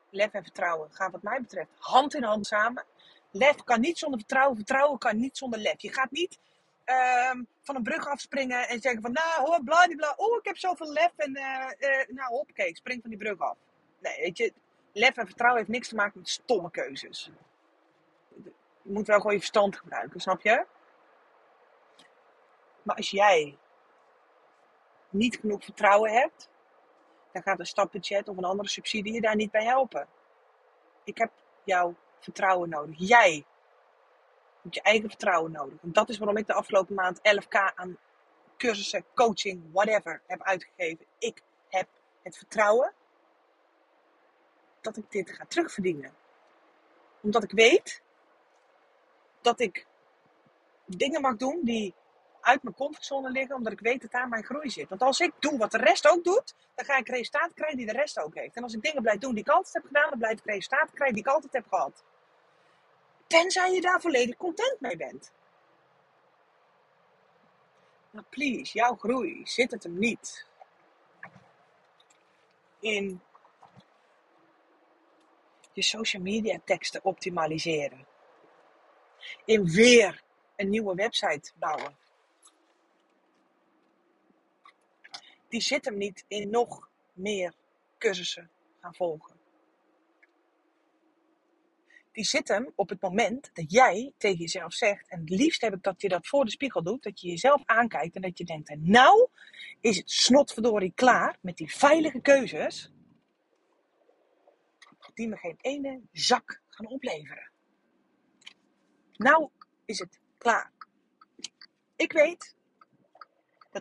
[0.09, 2.85] Lef en vertrouwen gaan wat mij betreft hand in hand samen.
[3.31, 5.81] Lef kan niet zonder vertrouwen, vertrouwen kan niet zonder lef.
[5.81, 6.39] Je gaat niet
[6.83, 10.91] ehm, van een brug afspringen en zeggen van nou hoor, bladibla, oh ik heb zoveel
[10.91, 11.69] lef en uh,
[12.07, 13.57] nou hoppakee, ik spring van die brug af.
[13.99, 14.53] Nee, weet je,
[14.93, 17.31] lef en vertrouwen heeft niks te maken met stomme keuzes.
[18.81, 20.65] Je moet wel gewoon je verstand gebruiken, snap je?
[22.83, 23.57] Maar als jij
[25.09, 26.49] niet genoeg vertrouwen hebt,
[27.37, 30.07] dan gaat een stapbudget of een andere subsidie je daar niet bij helpen.
[31.03, 31.31] Ik heb
[31.63, 32.95] jouw vertrouwen nodig.
[32.97, 33.45] Jij
[34.61, 35.81] hebt je eigen vertrouwen nodig.
[35.81, 37.97] En dat is waarom ik de afgelopen maand 11k aan
[38.57, 41.05] cursussen, coaching, whatever heb uitgegeven.
[41.17, 41.87] Ik heb
[42.23, 42.93] het vertrouwen
[44.81, 46.13] dat ik dit ga terugverdienen.
[47.21, 48.01] Omdat ik weet
[49.41, 49.85] dat ik
[50.85, 51.93] dingen mag doen die
[52.47, 54.89] uit mijn comfortzone liggen, omdat ik weet dat daar mijn groei zit.
[54.89, 57.85] Want als ik doe wat de rest ook doet, dan ga ik resultaat krijgen die
[57.85, 58.55] de rest ook heeft.
[58.55, 60.91] En als ik dingen blijf doen die ik altijd heb gedaan, dan blijf ik resultaat
[60.93, 62.03] krijgen die ik altijd heb gehad.
[63.27, 65.31] Tenzij je daar volledig content mee bent.
[68.09, 70.45] Maar please, jouw groei zit het hem niet
[72.79, 73.21] in
[75.73, 78.05] je social media teksten optimaliseren.
[79.45, 80.23] In weer
[80.55, 82.05] een nieuwe website bouwen.
[85.47, 87.53] Die zit hem niet in nog meer
[87.97, 88.49] cursussen
[88.81, 89.35] gaan volgen.
[92.11, 95.73] Die zit hem op het moment dat jij tegen jezelf zegt, en het liefst heb
[95.73, 98.45] ik dat je dat voor de spiegel doet, dat je jezelf aankijkt en dat je
[98.45, 99.27] denkt, nou
[99.81, 102.91] is het snotverdorie klaar met die veilige keuzes
[105.17, 107.51] die me geen ene zak gaan opleveren.
[109.15, 109.49] Nou
[109.85, 110.71] is het klaar.
[111.95, 112.55] Ik weet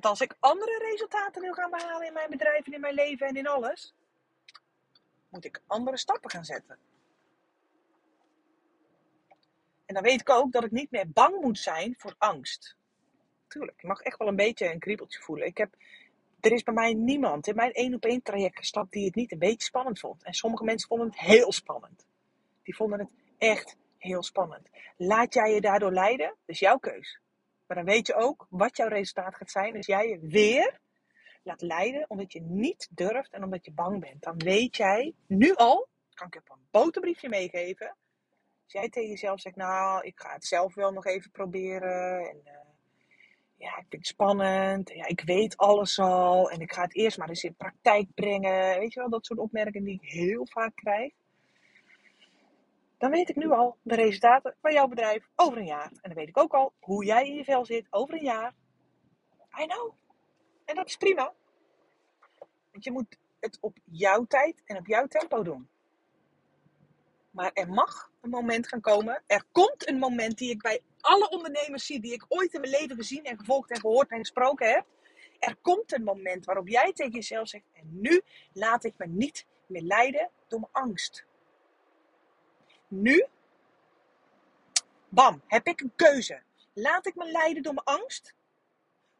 [0.02, 3.26] dat als ik andere resultaten wil gaan behalen in mijn bedrijf en in mijn leven
[3.26, 3.94] en in alles,
[5.28, 6.78] moet ik andere stappen gaan zetten.
[9.86, 12.76] En dan weet ik ook dat ik niet meer bang moet zijn voor angst.
[13.48, 15.46] Tuurlijk, je mag echt wel een beetje een kriebeltje voelen.
[15.46, 15.74] Ik heb,
[16.40, 19.32] er is bij mij niemand in mijn één op één traject gestapt die het niet
[19.32, 20.24] een beetje spannend vond.
[20.24, 22.06] En sommige mensen vonden het heel spannend.
[22.62, 24.68] Die vonden het echt heel spannend.
[24.96, 26.26] Laat jij je daardoor leiden?
[26.26, 27.20] Dat is jouw keus.
[27.66, 30.80] Maar dan weet je ook wat jouw resultaat gaat zijn als jij je weer
[31.42, 34.22] laat leiden omdat je niet durft en omdat je bang bent.
[34.22, 37.96] Dan weet jij nu al, kan ik je op een boterbriefje meegeven.
[38.62, 42.28] Als jij tegen jezelf zegt, nou, ik ga het zelf wel nog even proberen.
[42.28, 42.52] En, uh,
[43.56, 44.90] ja, ik vind het spannend.
[44.90, 46.50] Ja, ik weet alles al.
[46.50, 48.78] En ik ga het eerst maar eens in praktijk brengen.
[48.78, 51.12] Weet je wel, dat soort opmerkingen die ik heel vaak krijg.
[52.98, 55.90] Dan weet ik nu al de resultaten van jouw bedrijf over een jaar.
[55.90, 58.54] En dan weet ik ook al hoe jij in je vel zit over een jaar.
[59.60, 59.94] I know.
[60.64, 61.32] En dat is prima.
[62.70, 65.68] Want je moet het op jouw tijd en op jouw tempo doen.
[67.30, 69.22] Maar er mag een moment gaan komen.
[69.26, 72.72] Er komt een moment die ik bij alle ondernemers zie, die ik ooit in mijn
[72.72, 74.86] leven gezien en gevolgd en gehoord en gesproken heb.
[75.38, 79.46] Er komt een moment waarop jij tegen jezelf zegt: En nu laat ik me niet
[79.66, 81.26] meer leiden door mijn angst.
[82.88, 83.26] Nu,
[85.08, 86.42] bam, heb ik een keuze.
[86.72, 88.34] Laat ik me leiden door mijn angst?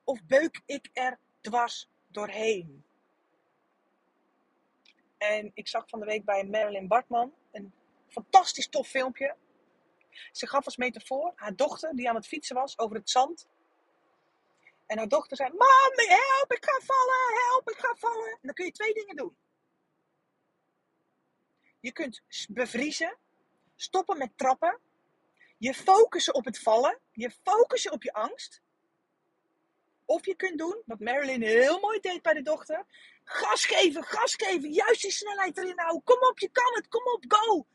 [0.04, 2.84] Of beuk ik er dwars doorheen?
[5.18, 7.72] En ik zag van de week bij Marilyn Bartman een
[8.08, 9.36] fantastisch tof filmpje.
[10.32, 13.48] Ze gaf als metafoor haar dochter die aan het fietsen was over het zand.
[14.86, 18.30] En haar dochter zei: Mam, help, ik ga vallen, help, ik ga vallen.
[18.30, 19.36] En dan kun je twee dingen doen.
[21.80, 23.16] Je kunt bevriezen,
[23.76, 24.78] stoppen met trappen,
[25.58, 28.60] je focussen op het vallen, je focussen op je angst.
[30.04, 32.84] Of je kunt doen, wat Marilyn heel mooi deed bij de dochter.
[33.24, 36.04] Gas geven, gas geven, juist die snelheid erin houden.
[36.04, 37.66] Kom op, je kan het, kom op, go.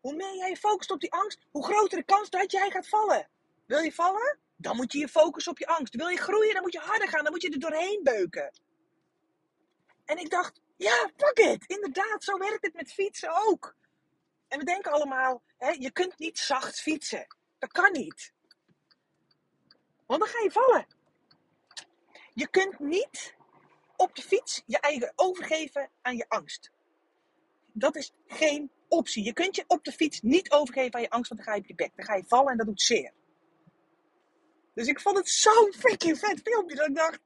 [0.00, 2.88] Hoe meer jij je focust op die angst, hoe groter de kans dat jij gaat
[2.88, 3.28] vallen.
[3.66, 4.38] Wil je vallen?
[4.56, 5.94] Dan moet je je focussen op je angst.
[5.94, 8.52] Wil je groeien, dan moet je harder gaan, dan moet je er doorheen beuken.
[10.04, 11.64] En ik dacht, ja, fuck it.
[11.66, 13.76] Inderdaad, zo werkt het met fietsen ook.
[14.52, 17.26] En we denken allemaal, hè, je kunt niet zacht fietsen.
[17.58, 18.32] Dat kan niet.
[20.06, 20.86] Want dan ga je vallen.
[22.34, 23.34] Je kunt niet
[23.96, 26.70] op de fiets je eigen overgeven aan je angst.
[27.72, 29.24] Dat is geen optie.
[29.24, 31.62] Je kunt je op de fiets niet overgeven aan je angst, want dan ga je
[31.62, 31.96] op je bek.
[31.96, 33.12] Dan ga je vallen en dat doet zeer.
[34.74, 37.20] Dus ik vond het zo'n freaking vet filmpje dat ik dacht,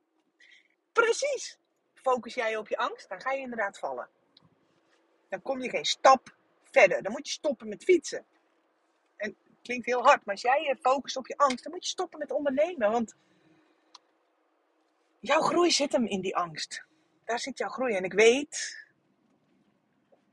[0.93, 1.59] precies.
[1.95, 4.09] Focus jij op je angst, dan ga je inderdaad vallen.
[5.29, 6.36] Dan kom je geen stap
[6.79, 7.03] verder.
[7.03, 8.27] Dan moet je stoppen met fietsen.
[9.17, 11.85] En het klinkt heel hard, maar als jij je focust op je angst, dan moet
[11.85, 12.91] je stoppen met ondernemen.
[12.91, 13.15] Want
[15.21, 16.85] jouw groei zit hem in die angst.
[17.25, 17.95] Daar zit jouw groei.
[17.95, 18.85] En ik weet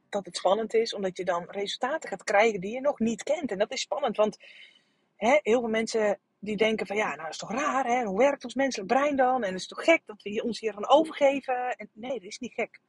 [0.09, 3.51] dat het spannend is, omdat je dan resultaten gaat krijgen die je nog niet kent.
[3.51, 4.37] En dat is spannend, want
[5.15, 8.03] hè, heel veel mensen die denken van ja, nou is toch raar, hè?
[8.03, 9.43] hoe werkt ons menselijk brein dan?
[9.43, 11.75] En het is toch gek dat we ons hier gaan overgeven?
[11.75, 12.79] En nee, dat is niet gek.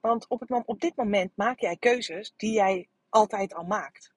[0.00, 4.12] Want op, het, op dit moment maak jij keuzes die jij altijd al maakt.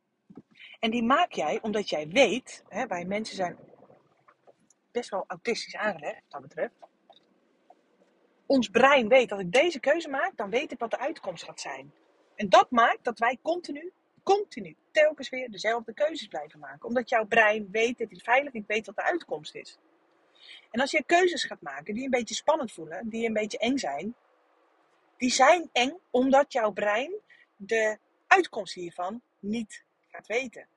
[0.80, 3.58] En die maak jij omdat jij weet, hè, wij mensen zijn
[4.92, 6.74] best wel autistisch aangelegd, wat dat betreft.
[8.46, 11.62] Ons brein weet dat ik deze keuze maak, dan weet ik wat de uitkomst gaat
[11.62, 11.94] zijn.
[12.36, 13.92] En dat maakt dat wij continu,
[14.24, 16.88] continu, telkens weer dezelfde keuzes blijven maken.
[16.88, 19.78] Omdat jouw brein weet, dit is veilig, ik weet wat de uitkomst is.
[20.72, 23.78] En als je keuzes gaat maken die een beetje spannend voelen, die een beetje eng
[23.78, 24.16] zijn,
[25.24, 27.14] die zijn eng omdat jouw brein
[27.56, 30.68] de uitkomst hiervan niet gaat weten.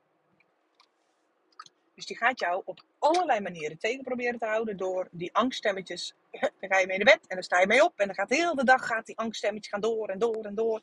[1.95, 6.15] Dus die gaat jou op allerlei manieren tegen proberen te houden door die angststemmetjes.
[6.61, 8.29] Dan ga je mee naar bed en dan sta je mee op en dan gaat
[8.29, 10.83] de hele dag gaat die angststemmetjes gaan door en door en door.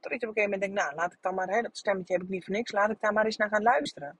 [0.00, 2.22] Tot ik op een gegeven moment denk, nou laat ik dan maar, dat stemmetje heb
[2.22, 4.18] ik niet voor niks, laat ik daar maar eens naar gaan luisteren.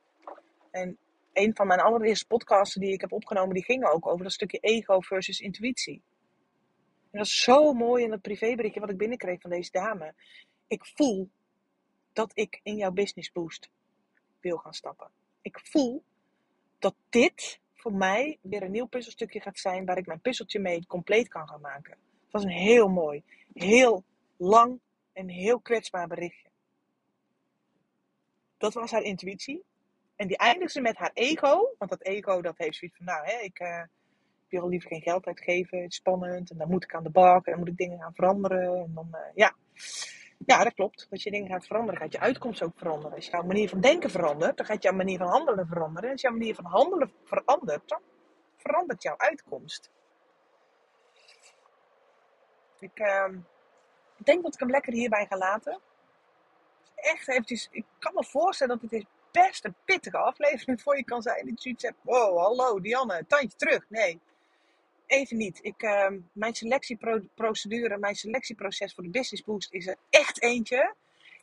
[0.71, 0.99] En
[1.33, 4.59] een van mijn allereerste podcasts die ik heb opgenomen, die ging ook over dat stukje
[4.59, 6.03] ego versus intuïtie.
[7.16, 10.14] Dat is zo mooi in het privéberichtje wat ik binnenkreeg van deze dame.
[10.66, 11.31] Ik voel
[12.12, 13.70] dat ik in jouw business boost
[14.40, 15.11] wil gaan stappen.
[15.42, 16.02] Ik voel
[16.79, 20.87] dat dit voor mij weer een nieuw puzzelstukje gaat zijn waar ik mijn puzzeltje mee
[20.87, 21.92] compleet kan gaan maken.
[21.92, 23.22] Het was een heel mooi,
[23.55, 24.05] heel
[24.37, 24.81] lang
[25.12, 26.48] en heel kwetsbaar berichtje.
[28.57, 29.64] Dat was haar intuïtie.
[30.16, 31.74] En die eindigde met haar ego.
[31.79, 33.83] Want dat ego dat heeft zoiets van, nou, hè, ik, uh,
[34.48, 35.78] wil liever geen geld uitgeven.
[35.82, 36.50] Het is spannend.
[36.50, 37.44] En dan moet ik aan de bak.
[37.44, 38.76] En dan moet ik dingen gaan veranderen.
[38.76, 39.54] En dan, uh, ja.
[40.46, 41.06] Ja, dat klopt.
[41.11, 43.16] Als je dingen gaat veranderen, gaat je uitkomst ook veranderen.
[43.16, 46.04] Als jouw manier van denken verandert, dan gaat jouw manier van handelen veranderen.
[46.04, 48.00] En als jouw manier van handelen verandert, dan
[48.56, 49.90] verandert jouw uitkomst.
[52.78, 53.28] Ik uh,
[54.16, 55.80] denk dat ik hem lekker hierbij ga laten.
[56.94, 61.05] Echt eventjes, ik kan me voorstellen dat het is best een pittige aflevering voor je
[61.05, 61.47] kan zijn.
[61.47, 63.84] Dat je iets hebt, wow, hallo Dianne, tandje terug.
[63.88, 64.20] Nee,
[65.07, 65.59] even niet.
[65.62, 70.94] Ik, uh, mijn selectieprocedure, mijn selectieproces voor de Business Boost is er echt eentje.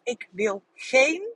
[0.03, 1.34] Ik wil geen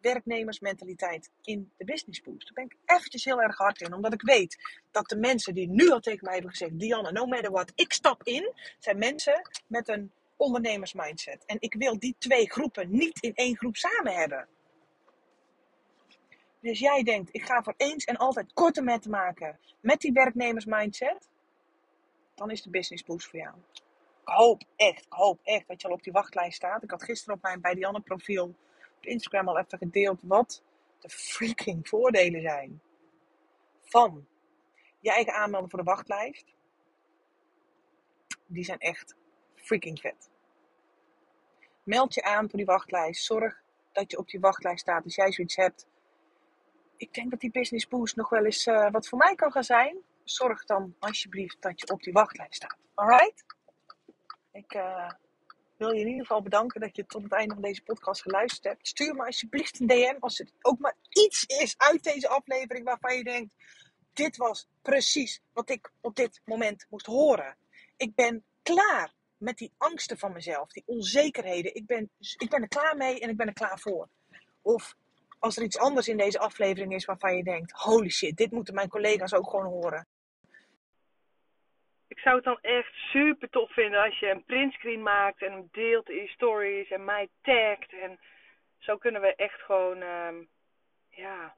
[0.00, 2.44] werknemersmentaliteit in de Business Boost.
[2.44, 3.94] Daar ben ik eventjes heel erg hard in.
[3.94, 4.58] Omdat ik weet
[4.90, 6.78] dat de mensen die nu al tegen mij hebben gezegd...
[6.78, 8.52] Dianne, no matter what, ik stap in...
[8.78, 11.44] zijn mensen met een ondernemersmindset.
[11.46, 14.48] En ik wil die twee groepen niet in één groep samen hebben.
[16.60, 21.28] Dus jij denkt, ik ga voor eens en altijd korte metten maken met die werknemersmindset,
[22.34, 23.54] dan is de business boost voor jou.
[23.72, 26.82] Ik hoop echt, ik hoop echt dat je al op die wachtlijst staat.
[26.82, 28.54] Ik had gisteren op mijn bij Dianne profiel
[28.96, 30.62] op Instagram al even gedeeld wat
[30.98, 32.80] de freaking voordelen zijn
[33.80, 34.26] van
[35.00, 36.54] je eigen aanmelden voor de wachtlijst.
[38.46, 39.16] Die zijn echt
[39.54, 40.30] freaking vet.
[41.82, 43.24] Meld je aan voor die wachtlijst.
[43.24, 43.62] Zorg
[43.92, 45.86] dat je op die wachtlijst staat als jij zoiets hebt.
[46.96, 49.64] Ik denk dat die business boost nog wel eens uh, wat voor mij kan gaan
[49.64, 49.96] zijn.
[50.24, 52.78] Zorg dan alsjeblieft dat je op die wachtlijst staat.
[52.94, 53.44] Alright?
[54.52, 55.10] Ik uh,
[55.76, 58.64] wil je in ieder geval bedanken dat je tot het einde van deze podcast geluisterd
[58.64, 58.88] hebt.
[58.88, 63.16] Stuur me alsjeblieft een DM als er ook maar iets is uit deze aflevering waarvan
[63.16, 63.54] je denkt:
[64.12, 67.56] dit was precies wat ik op dit moment moest horen.
[67.96, 71.74] Ik ben klaar met die angsten van mezelf, die onzekerheden.
[71.74, 74.08] Ik ben, ik ben er klaar mee en ik ben er klaar voor.
[74.62, 74.94] Of
[75.38, 78.74] als er iets anders in deze aflevering is waarvan je denkt: holy shit, dit moeten
[78.74, 80.06] mijn collega's ook gewoon horen.
[82.22, 85.68] Ik zou het dan echt super tof vinden als je een printscreen maakt en hem
[85.72, 87.92] deelt in stories en mij tagt.
[87.92, 88.18] En
[88.78, 90.28] zo kunnen we echt gewoon, uh,
[91.10, 91.54] ja,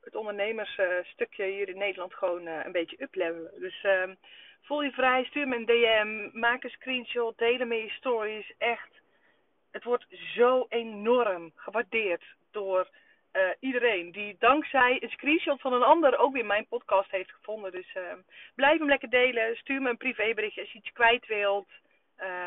[0.00, 3.60] het ondernemersstukje hier in Nederland gewoon uh, een beetje uplevelen.
[3.60, 4.10] Dus uh,
[4.62, 8.52] voel je vrij, stuur me een DM, maak een screenshot, deel hem in je stories.
[8.58, 9.00] Echt,
[9.70, 12.88] het wordt zo enorm gewaardeerd door
[13.36, 17.72] uh, iedereen die dankzij een screenshot van een ander ook weer mijn podcast heeft gevonden.
[17.72, 18.02] Dus uh,
[18.54, 19.56] blijf hem lekker delen.
[19.56, 21.68] Stuur me een privéberichtje als je iets kwijt wilt.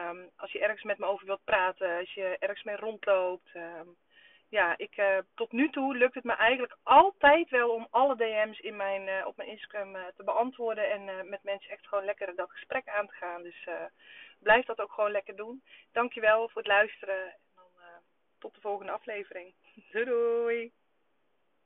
[0.10, 1.98] Um, als je ergens met me over wilt praten.
[2.00, 3.50] Als je ergens mee rondloopt.
[3.56, 3.96] Um,
[4.50, 8.60] ja, ik, uh, tot nu toe lukt het me eigenlijk altijd wel om alle DM's
[8.60, 10.92] in mijn, op mijn Instagram te beantwoorden.
[10.92, 13.44] En met mensen echt gewoon lekker dat gesprek aan te gaan.
[13.44, 13.68] Dus
[14.40, 15.64] blijf dat ook gewoon lekker doen.
[15.92, 17.26] Dankjewel voor het luisteren.
[17.26, 17.72] En dan
[18.40, 19.54] tot de volgende aflevering.
[19.78, 20.74] Doei doei!